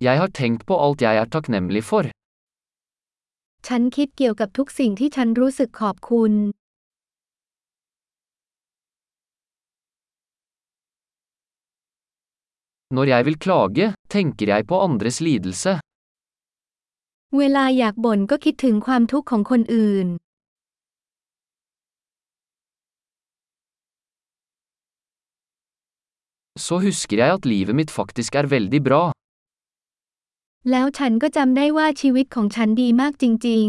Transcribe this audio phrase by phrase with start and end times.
[0.00, 2.04] Jeg har tenkt på alt jeg er takknemlig for.
[3.66, 6.32] ฉันคิดเกี่ยวกับทุกสิ่งที่ฉันรู้สึกขอบคุณ
[12.96, 15.72] Når jeg vil klage, tenker jeg på andres lidelse.
[17.38, 20.08] เวลาอยากบ่นก็คิดถึงความทุกข์ของคนอื่น
[26.66, 29.02] Så husker jeg at livet mitt faktisk er veldig bra.
[30.68, 33.68] แล้วฉันก็จำได้ว่าชีวิตของฉันดีมากจริง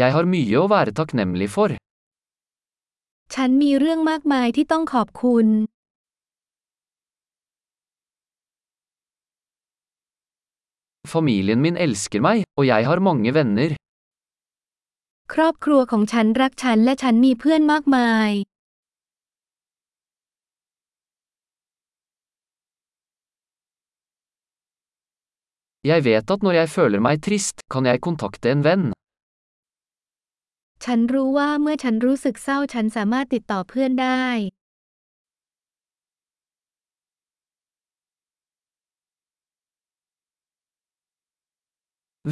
[0.00, 1.70] Jeg har mye å være takknemlig for.
[1.72, 5.46] ๆฉันมีเรื่องมากมายที่ต้องขอบคุณ
[11.12, 13.70] Familien min elsker meg, og jeg har mange venner.
[15.32, 18.30] ครอบครัวของฉันรักฉันและฉันมีเพื่อนมากมาย
[25.82, 28.84] Jeg vet at når jeg føler meg trist, kan jeg kontakte en venn.
[30.84, 34.24] ฉันรู้ว่าเมื่อฉันรู้สึกเศร้าฉันสามารถติดต่อเพื่อนได้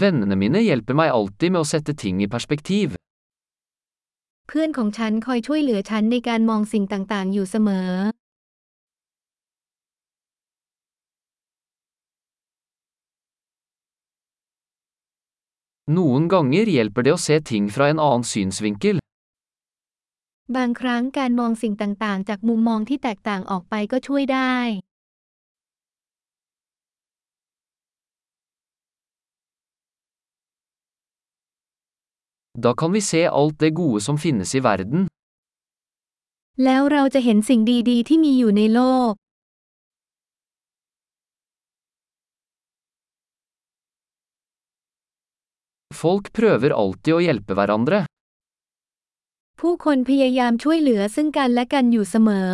[0.00, 2.88] Vennene mine hjelper meg alltid med å sette ting i perspektiv.
[4.48, 7.90] เพื่อนของฉันคอยช่วยเหลือฉันในการมองสิ่งต่าง ๆ อยู่เสมอ
[15.90, 18.96] Noen ganger hjelper det å se ting fra en annen synsvinkel.
[20.56, 24.56] บางครั้งการมองสิ่งต่างๆ จากมุมมองที่แตกต่างออกไปก็ช่วยได้
[32.64, 35.00] Da kan vi se alt det gode som finnes i verden.
[36.64, 38.80] แล้วเราจะเห็นสิ่งดีๆ ที่มีอยู่ในโล
[39.10, 39.12] ก
[46.01, 47.99] Folk prøver alltid å hjelpe hverandre.
[49.59, 52.51] ผู้คนพยายามช่วยเหลือซึ่งกันและกันอยู่เสมอ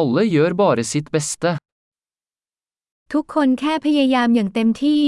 [0.00, 1.50] Alle gjør bare sitt beste.
[3.12, 5.04] ทุกคนแค่พยายามอย่างเต็มที่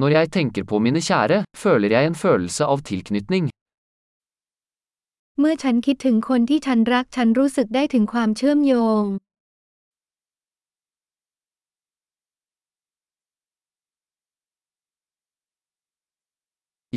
[0.00, 3.46] Når jeg tenker på mine kjære, føler jeg en følelse av tilknytning.
[5.39, 9.03] เมื่อฉันคิดถึงคนที่ฉันรักฉันรู้สึกได้ถึงความเชื่อมโยง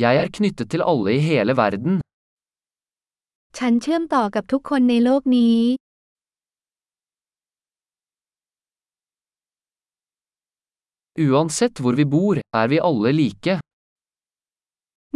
[0.03, 1.93] Jeg er knyttet til alle i hele verden.
[3.57, 5.59] ฉันเชื่อมต่อกับทุกคนในโลกนี้
[11.25, 13.53] Uansett hvor vi bor, er vi alle like.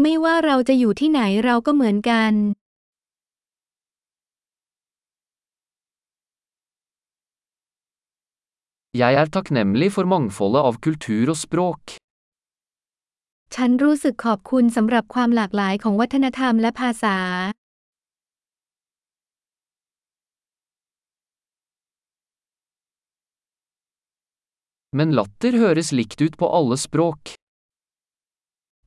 [0.01, 2.33] ไม่ว่าเราจะอยู่ที่ไหนเราก็เหมือนกัน
[8.95, 11.83] Jeg er takknemlig for mangfoldet av kultur og språk.
[13.55, 17.17] ฉันรู้สึกขอบคุณสำหรับความหลากหลายของวัฒนธรรมและภาษา
[24.97, 27.21] Men latter høres likt ut på alle språk.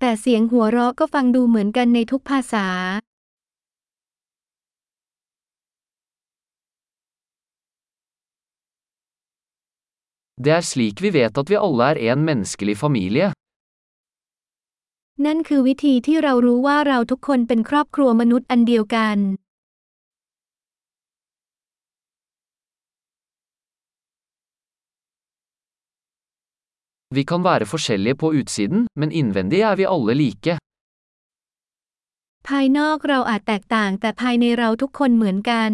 [0.01, 2.67] แต่เสียงหัวเราะก็ฟังดูเหมือนกันในทุกภาษา
[10.45, 13.27] Det er slik vi vet at vi alle er en menneskelig familie.
[15.27, 19.19] นั่นคือวิธีที่เรารู้ว่าเราทุกคนเป็นครอบครัวมนุษย์อันเดียวกัน
[27.17, 30.55] Vi kan være forskjellige på utsiden, men innvendig er vi alle like.
[32.49, 35.73] ภายนอกเราอาจแตกต่างแต่ภายในเราทุกคนเหมือนกัน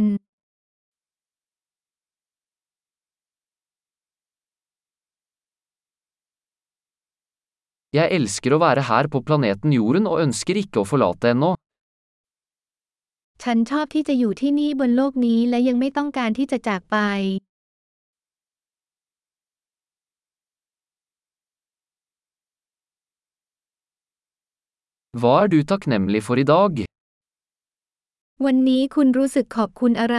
[7.95, 11.51] Jeg elsker å være her på planeten Jorden og ønsker ikke å forlate ennå.
[13.43, 16.97] ฉันชอบที่จะอยู่ที่นี่บนโลกนี้และยังไม่ต้องการที่จะจากไป
[25.21, 26.73] Hva er du takknemlig for i dag?
[28.45, 30.19] วันนี้คุณรู้สึกขอบคุณอะไร